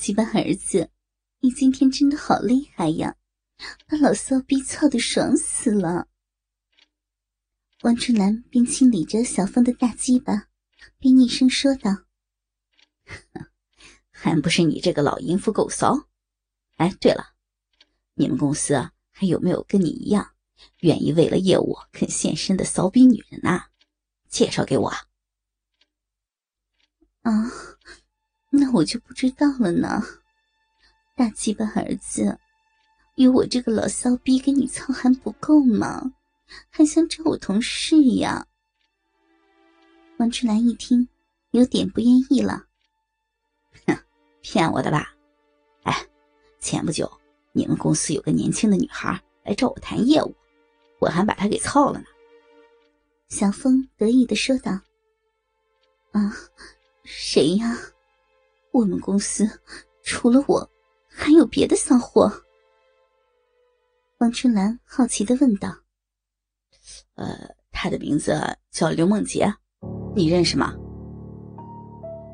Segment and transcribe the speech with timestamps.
[0.00, 0.90] 鸡巴儿子，
[1.40, 3.16] 你今天真的好厉害呀，
[3.86, 6.08] 把老骚逼操的爽死了。
[7.82, 10.48] 王春兰边清理着小峰的大鸡巴，
[10.98, 12.06] 边厉声说道
[14.10, 16.08] ：“还不是你这个老淫妇够骚！
[16.76, 17.34] 哎，对了，
[18.14, 20.34] 你们公司还有没有跟你一样，
[20.78, 23.66] 愿意为了业务肯献身的骚逼女人呐？
[24.30, 24.88] 介绍给我。”
[27.20, 27.52] 啊。
[28.50, 30.02] 那我就不知道了呢，
[31.16, 32.38] 大鸡巴儿子，
[33.14, 36.12] 有我这个老骚逼给你操还不够吗？
[36.68, 38.44] 还想找我同事呀？
[40.18, 41.08] 王春兰一听，
[41.52, 42.66] 有点不愿意了。
[43.86, 43.96] 哼，
[44.42, 45.14] 骗我的吧？
[45.84, 46.06] 哎，
[46.58, 47.08] 前不久
[47.52, 50.34] 你们公司有个年轻的女孩来找我谈业务，
[50.98, 52.06] 我还把她给操了呢。
[53.28, 54.72] 小峰得意的说道
[56.10, 56.34] ：“啊，
[57.04, 57.78] 谁呀？”
[58.72, 59.48] 我们公司
[60.02, 60.70] 除了我，
[61.08, 62.30] 还有别的骚货？
[64.18, 65.74] 王春兰好奇的问道。
[67.16, 67.36] “呃，
[67.72, 68.32] 他的名字
[68.70, 69.52] 叫刘梦洁，
[70.14, 70.74] 你认识吗？”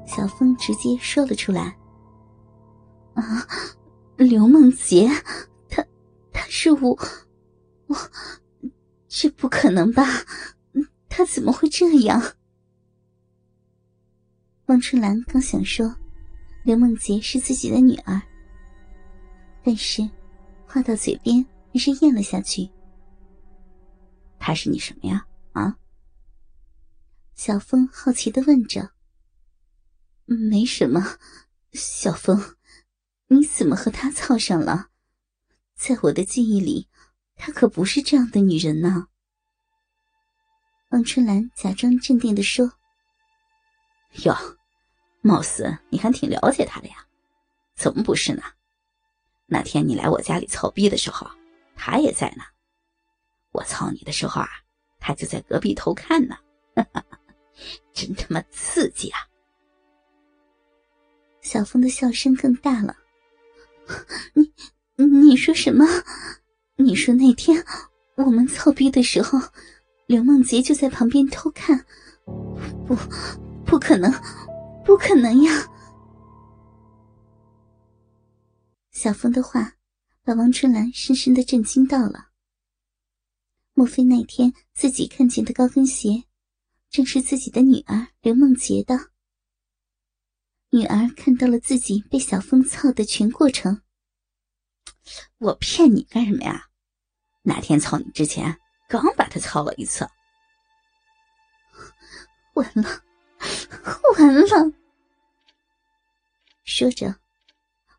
[0.06, 1.76] 小峰直接说了出来。
[3.14, 3.46] “啊，
[4.16, 5.08] 刘梦洁，
[5.68, 5.84] 他
[6.32, 6.90] 他是我，
[7.86, 7.96] 我
[9.08, 10.04] 这不可能吧？
[11.08, 12.22] 他怎么会这样？”
[14.66, 15.96] 王春兰刚想说。
[16.66, 18.20] 刘梦洁是自己的女儿，
[19.62, 20.02] 但是
[20.66, 22.68] 话到嘴边还是咽了下去。
[24.40, 25.24] 她是你什么呀？
[25.52, 25.78] 啊？
[27.36, 28.90] 小峰好奇的问着。
[30.24, 31.00] 没什么，
[31.72, 32.56] 小峰，
[33.28, 34.88] 你怎么和她操上了？
[35.76, 36.88] 在我的记忆里，
[37.36, 39.06] 她可不是这样的女人呢。
[40.90, 42.72] 王春兰假装镇定的说
[44.26, 44.34] ：“哟。”
[45.26, 46.96] 貌似你还挺了解他的呀，
[47.74, 48.42] 怎么不是呢？
[49.46, 51.28] 那天你来我家里操逼的时候，
[51.74, 52.42] 他也在呢。
[53.52, 54.48] 我操你的时候啊，
[54.98, 56.36] 他就在隔壁偷看呢，
[57.92, 59.18] 真他妈刺激啊！
[61.40, 62.96] 小峰的笑声更大了。
[64.34, 64.52] 你
[65.04, 65.84] 你说什么？
[66.76, 67.64] 你说那天
[68.16, 69.38] 我们操逼的时候，
[70.06, 71.86] 刘梦洁就在旁边偷看？
[72.86, 72.96] 不，
[73.64, 74.12] 不可能！
[74.86, 75.50] 不可能呀！
[78.92, 79.74] 小峰的话
[80.22, 82.28] 把王春兰深深的震惊到了。
[83.74, 86.24] 莫非那天自己看见的高跟鞋，
[86.88, 88.96] 正是自己的女儿刘梦洁的？
[90.70, 93.82] 女儿看到了自己被小峰操的全过程。
[95.38, 96.68] 我骗你干什么呀？
[97.42, 98.56] 那天操你之前，
[98.88, 100.08] 刚把他操了一次。
[102.54, 103.05] 完了。
[104.18, 104.72] 完了！
[106.64, 107.14] 说着，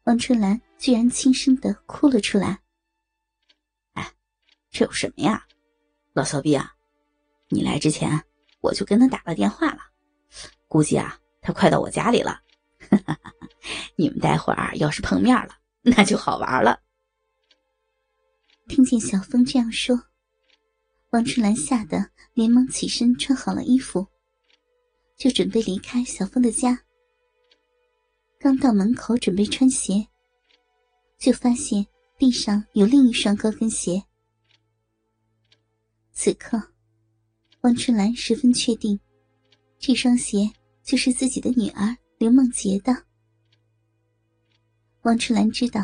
[0.03, 2.59] 王春兰居然轻声的哭了出来。
[3.94, 4.14] 哎，
[4.70, 5.46] 这有什么呀，
[6.14, 6.74] 老骚逼啊！
[7.50, 8.22] 你来之前
[8.59, 9.80] 我就跟他打了电话了，
[10.68, 12.42] 估计啊，他快到我家里了。
[13.96, 16.81] 你们待会儿要是碰面了，那就好玩了。
[18.68, 19.98] 听见小峰这样说，
[21.12, 24.06] 王春兰吓得连忙起身穿好了衣服。
[25.18, 26.80] 就准备离开小峰的家，
[28.40, 30.08] 刚到门口准备穿鞋，
[31.18, 31.86] 就发现
[32.20, 34.04] 地上有另一双高跟鞋。
[36.12, 36.62] 此刻，
[37.62, 39.00] 王春兰十分确定，
[39.80, 40.48] 这双鞋
[40.84, 42.96] 就是自己的女儿刘梦洁的。
[45.02, 45.82] 王春兰知道，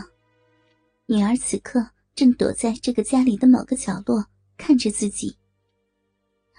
[1.07, 4.23] 女儿此刻正躲在这个家里的某个角落
[4.57, 5.35] 看着自己，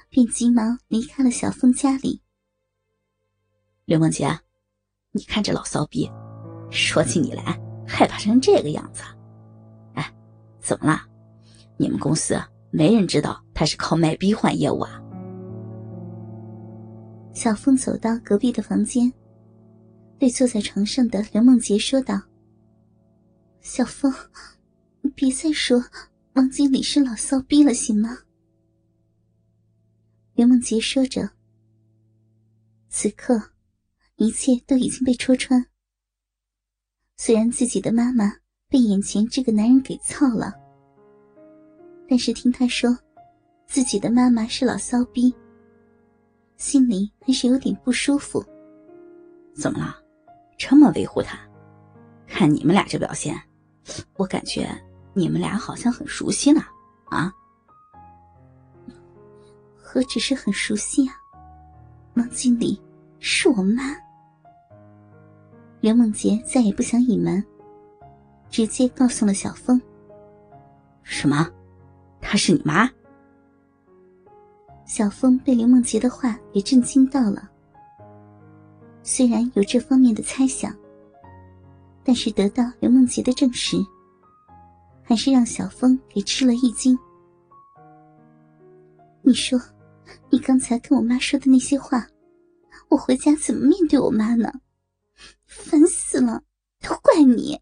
[0.09, 2.21] 便急忙离开了小峰家里。
[3.87, 4.27] 刘梦洁，
[5.13, 6.11] 你看这老骚逼，
[6.71, 9.03] 说起你来害怕成这个样子。
[9.93, 10.15] 哎，
[10.59, 11.03] 怎么了？
[11.77, 12.35] 你们公司
[12.71, 15.03] 没人知道他是靠卖逼换业务啊？
[17.35, 19.13] 小凤走到隔壁的房间，
[20.19, 22.19] 对坐在床上的刘梦洁说道
[23.61, 24.11] ：“小凤，
[25.15, 25.85] 别再说
[26.35, 28.17] 王经理是老骚逼了，行吗？”
[30.35, 31.29] 刘梦洁说着，
[32.89, 33.51] 此刻。
[34.17, 35.65] 一切都已经被戳穿。
[37.17, 38.33] 虽然自己的妈妈
[38.69, 40.53] 被眼前这个男人给操了，
[42.09, 42.97] 但是听他说
[43.67, 45.35] 自己的妈妈是老骚逼，
[46.57, 48.45] 心里还是有点不舒服。
[49.55, 49.97] 怎么了？
[50.57, 51.39] 这么维护他？
[52.27, 53.41] 看你们俩这表现，
[54.17, 54.69] 我感觉
[55.13, 56.63] 你们俩好像很熟悉呢。
[57.07, 57.33] 啊？
[59.77, 61.15] 何止是很熟悉啊？
[62.15, 62.81] 王经理
[63.19, 64.04] 是我妈。
[65.85, 67.45] 刘梦洁再也不想隐瞒，
[68.49, 69.79] 直接告诉了小峰
[71.05, 71.47] ：“什么？
[72.23, 72.91] 她是你妈？”
[74.87, 77.51] 小峰被刘梦洁的话给震惊到了。
[79.03, 80.75] 虽然有这方面的猜想，
[82.03, 83.77] 但是得到刘梦洁的证实，
[85.03, 86.99] 还是让小峰给吃了一惊。
[89.21, 89.61] 你说，
[90.31, 92.07] 你刚才跟我妈说的那些话，
[92.89, 94.51] 我回家怎么面对我妈呢？
[95.63, 96.43] 烦死了，
[96.81, 97.61] 都怪你。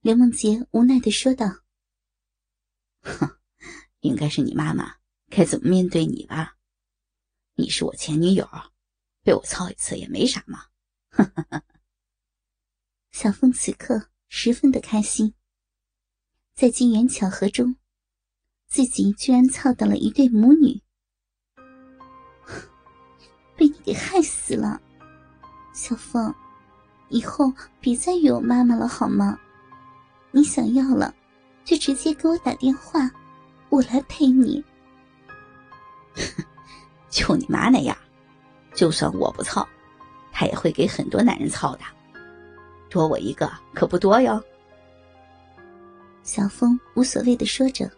[0.00, 1.46] 刘梦洁无奈的说道
[3.02, 3.38] ：“哼，
[4.00, 4.96] 应该是你妈妈
[5.28, 6.56] 该怎么面对你吧？
[7.54, 8.48] 你是我前女友，
[9.22, 10.66] 被我操一次也没啥嘛。”
[13.12, 15.34] 小凤此刻十分的开心，
[16.54, 17.76] 在机缘巧合中，
[18.66, 20.82] 自己居然操到了一对母女，
[23.56, 24.80] 被你给害死了，
[25.74, 26.34] 小凤。
[27.12, 29.38] 以后别再约我妈妈了，好吗？
[30.30, 31.14] 你想要了，
[31.62, 33.10] 就直接给我打电话，
[33.68, 34.64] 我来陪你。
[37.10, 37.94] 就你妈那样，
[38.74, 39.68] 就算我不操，
[40.32, 41.84] 她也会给很多男人操的，
[42.88, 44.42] 多我一个可不多哟。
[46.22, 47.90] 小峰无所谓的说着：“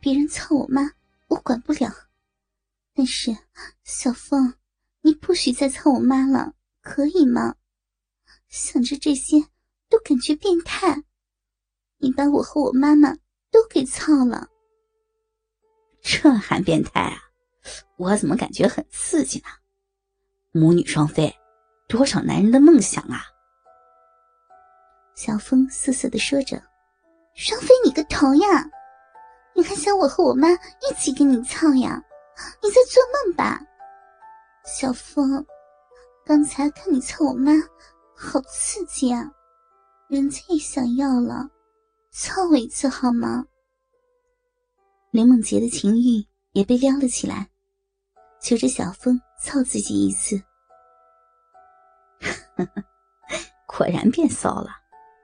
[0.00, 0.90] 别人操我妈，
[1.26, 1.92] 我管不了，
[2.94, 3.36] 但是
[3.84, 4.54] 小峰，
[5.02, 6.50] 你不许再操我妈了。”
[6.88, 7.54] 可以吗？
[8.48, 9.38] 想着这些
[9.90, 11.04] 都感觉变态。
[11.98, 13.14] 你把我和我妈妈
[13.50, 14.48] 都给操了，
[16.00, 17.18] 这还变态啊？
[17.98, 19.44] 我怎么感觉很刺激呢？
[20.52, 21.30] 母女双飞，
[21.88, 23.20] 多少男人的梦想啊！
[25.14, 26.62] 小峰瑟瑟的说着
[27.36, 28.64] ：“双飞你个头呀！
[29.54, 32.02] 你还想我和我妈一起给你操呀？
[32.62, 33.60] 你在做梦吧，
[34.64, 35.44] 小峰。”
[36.28, 37.52] 刚才看你操我妈，
[38.14, 39.24] 好刺激啊！
[40.08, 41.48] 人家也想要了，
[42.10, 43.46] 操我一次好吗？
[45.10, 46.22] 林梦洁的情欲
[46.52, 47.48] 也被撩了起来，
[48.42, 50.38] 求着小峰操自己一次。
[53.66, 54.68] 果然变骚了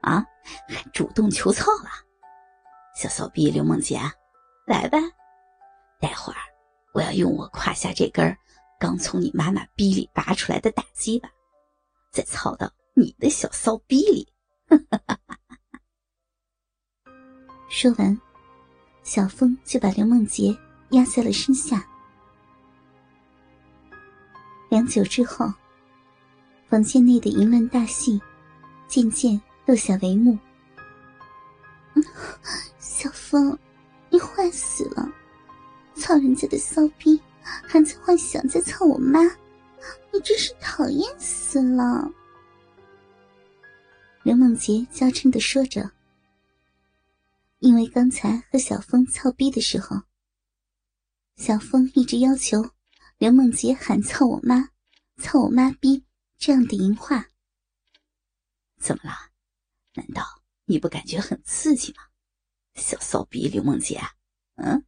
[0.01, 0.25] 啊！
[0.67, 1.89] 还主动求操了，
[2.95, 3.99] 小骚逼刘梦洁，
[4.65, 4.97] 来吧！
[5.99, 6.39] 待会儿
[6.95, 8.35] 我要用我胯下这根儿。
[8.85, 11.27] 刚从你妈妈逼里拔出来的大鸡巴，
[12.11, 14.31] 再操到你的小骚逼里。
[17.67, 18.21] 说完，
[19.01, 20.55] 小峰就把刘梦洁
[20.91, 21.83] 压在了身下。
[24.69, 25.51] 良久之后，
[26.69, 28.21] 房间内的淫乱大戏
[28.87, 30.37] 渐渐落下帷幕。
[32.77, 33.57] 小峰，
[34.11, 35.11] 你坏死了！
[35.95, 37.19] 操人家的骚逼！
[37.45, 39.21] 还在幻想在操我妈，
[40.11, 42.11] 你真是讨厌死了！
[44.23, 45.91] 刘梦洁娇嗔的说着。
[47.59, 50.01] 因为刚才和小峰操逼的时候，
[51.35, 52.71] 小峰一直要求
[53.17, 54.69] 刘梦洁喊“操我妈，
[55.17, 56.03] 操我妈逼”
[56.37, 57.27] 这样的淫话。
[58.77, 59.15] 怎么了？
[59.93, 62.03] 难道你不感觉很刺激吗？
[62.75, 63.99] 小骚逼刘梦洁，
[64.55, 64.83] 嗯？